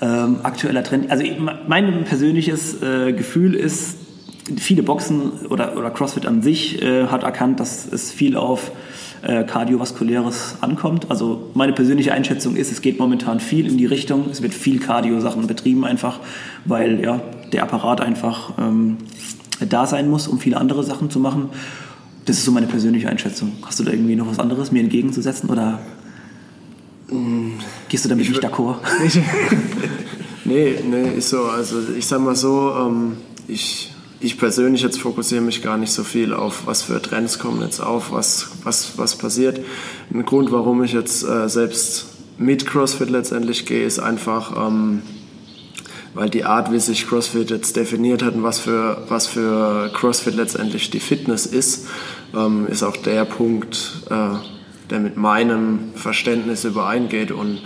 [0.00, 1.10] Ähm, aktueller Trend.
[1.10, 1.24] Also
[1.68, 3.96] mein persönliches äh, Gefühl ist,
[4.56, 8.72] viele Boxen oder, oder CrossFit an sich äh, hat erkannt, dass es viel auf
[9.22, 11.10] äh, kardiovaskuläres ankommt.
[11.10, 14.28] Also meine persönliche Einschätzung ist, es geht momentan viel in die Richtung.
[14.30, 16.20] Es wird viel Cardio-Sachen betrieben einfach,
[16.64, 18.98] weil ja, der Apparat einfach ähm,
[19.66, 21.48] da sein muss, um viele andere Sachen zu machen.
[22.26, 23.52] Das ist so meine persönliche Einschätzung.
[23.62, 25.78] Hast du da irgendwie noch was anderes mir entgegenzusetzen oder
[27.88, 28.76] gehst du damit ich nicht d'accord?
[30.44, 31.44] nee, nee, ist so.
[31.44, 33.93] Also ich sag mal so, ähm, ich
[34.24, 37.80] ich persönlich jetzt fokussiere mich gar nicht so viel auf, was für Trends kommen jetzt
[37.80, 39.60] auf, was, was, was passiert.
[40.12, 42.06] Ein Grund, warum ich jetzt äh, selbst
[42.38, 45.02] mit CrossFit letztendlich gehe, ist einfach, ähm,
[46.14, 50.34] weil die Art, wie sich CrossFit jetzt definiert hat und was für, was für CrossFit
[50.34, 51.86] letztendlich die Fitness ist,
[52.34, 54.36] ähm, ist auch der Punkt, äh,
[54.88, 57.60] der mit meinem Verständnis übereingeht und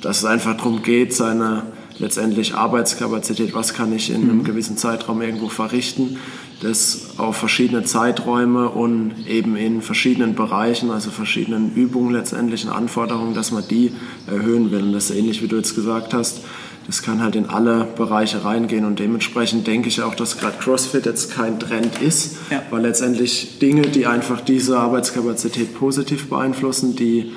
[0.00, 1.66] dass es einfach darum geht, seine
[2.00, 4.44] letztendlich Arbeitskapazität, was kann ich in einem mhm.
[4.44, 6.16] gewissen Zeitraum irgendwo verrichten,
[6.60, 13.34] das auf verschiedene Zeiträume und eben in verschiedenen Bereichen, also verschiedenen Übungen letztendlich und Anforderungen,
[13.34, 13.92] dass man die
[14.26, 14.82] erhöhen will.
[14.82, 16.40] Und das ist ähnlich wie du jetzt gesagt hast,
[16.86, 21.06] das kann halt in alle Bereiche reingehen und dementsprechend denke ich auch, dass gerade CrossFit
[21.06, 22.62] jetzt kein Trend ist, ja.
[22.70, 27.32] weil letztendlich Dinge, die einfach diese Arbeitskapazität positiv beeinflussen, die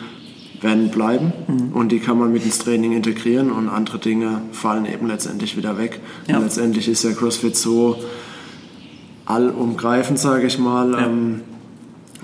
[0.63, 1.73] werden bleiben mhm.
[1.73, 5.78] und die kann man mit ins Training integrieren und andere Dinge fallen eben letztendlich wieder
[5.78, 5.99] weg.
[6.28, 6.38] Ja.
[6.38, 7.97] Und letztendlich ist ja CrossFit so
[9.26, 10.91] allumgreifend, sage ich mal.
[10.91, 11.06] Ja.
[11.06, 11.41] Ähm,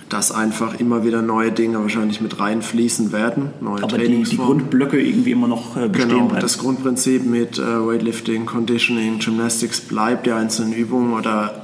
[0.10, 5.00] dass einfach immer wieder neue Dinge wahrscheinlich mit reinfließen werden, neue Aber die, die Grundblöcke
[5.00, 6.42] irgendwie immer noch äh, bestehen Genau, bleiben.
[6.42, 11.62] das Grundprinzip mit äh, Weightlifting, Conditioning, Gymnastics bleibt, die einzelnen Übungen oder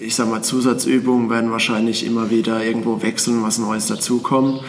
[0.00, 4.60] ich sag mal Zusatzübungen werden wahrscheinlich immer wieder irgendwo wechseln, was Neues dazukommt.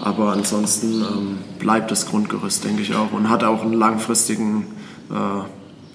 [0.00, 4.66] Aber ansonsten ähm, bleibt das Grundgerüst, denke ich auch, und hat auch einen langfristigen
[5.10, 5.44] äh,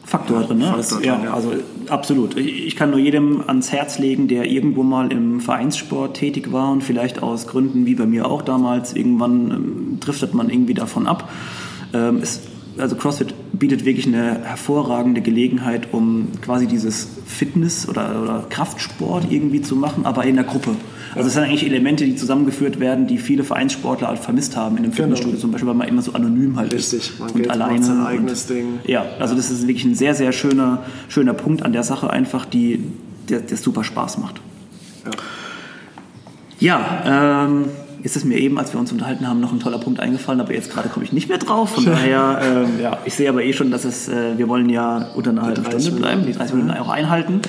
[0.06, 0.66] Faktor drin, ne?
[0.66, 1.34] Faktor ja, drin, ja.
[1.34, 1.54] also
[1.90, 2.38] absolut.
[2.38, 6.72] Ich ich kann nur jedem ans Herz legen, der irgendwo mal im Vereinssport tätig war
[6.72, 11.08] und vielleicht aus Gründen wie bei mir auch damals, irgendwann ähm, driftet man irgendwie davon
[11.08, 11.28] ab.
[11.94, 12.42] Ähm, es,
[12.78, 19.62] also CrossFit bietet wirklich eine hervorragende Gelegenheit, um quasi dieses Fitness oder, oder Kraftsport irgendwie
[19.62, 20.72] zu machen, aber in der Gruppe.
[21.16, 24.84] Also es sind eigentlich Elemente, die zusammengeführt werden, die viele Vereinssportler halt vermisst haben in
[24.84, 26.92] einem Fitnessstudio, zum Beispiel, weil man immer so anonym halt ist.
[26.92, 27.02] Genau.
[27.04, 27.74] Richtig, man und geht, alleine.
[27.76, 28.66] macht sein und- eigenes Ding.
[28.86, 32.44] ja, also das ist wirklich ein sehr, sehr schöner, schöner Punkt an der Sache einfach,
[32.46, 32.84] die,
[33.30, 34.42] der, der super Spaß macht.
[36.60, 37.66] Ja, ähm,
[38.06, 40.54] ist es mir eben, als wir uns unterhalten haben, noch ein toller Punkt eingefallen, aber
[40.54, 41.72] jetzt gerade komme ich nicht mehr drauf.
[41.72, 45.10] Von daher, ähm, ja, ich sehe aber eh schon, dass es, äh, wir wollen ja
[45.16, 47.42] unter einer halben 30 Stunde bleiben, die 30 Minuten auch einhalten.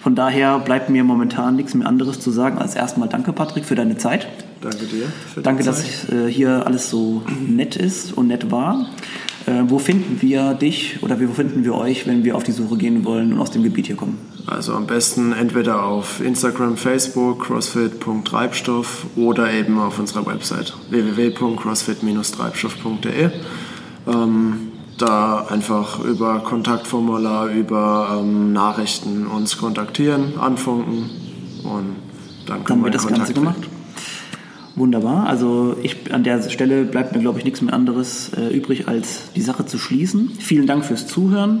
[0.00, 3.74] Von daher bleibt mir momentan nichts mehr anderes zu sagen als erstmal danke, Patrick, für
[3.74, 4.26] deine Zeit.
[4.62, 5.42] Danke dir.
[5.42, 8.88] Danke, dass äh, hier alles so nett ist und nett war.
[9.44, 12.78] Äh, wo finden wir dich oder wo finden wir euch, wenn wir auf die Suche
[12.78, 14.18] gehen wollen und aus dem Gebiet hier kommen?
[14.50, 23.30] Also am besten entweder auf Instagram, Facebook, crossfit.treibstoff oder eben auf unserer Website www.crossfit-treibstoff.de.
[24.06, 31.10] Ähm, da einfach über Kontaktformular, über ähm, Nachrichten uns kontaktieren, anfunken
[31.62, 31.96] und
[32.46, 33.68] dann Dann können wir wird das Ganze Kontakt gemacht.
[34.74, 35.26] Wunderbar.
[35.26, 39.30] Also ich, an der Stelle bleibt mir, glaube ich, nichts mehr anderes äh, übrig, als
[39.34, 40.30] die Sache zu schließen.
[40.38, 41.60] Vielen Dank fürs Zuhören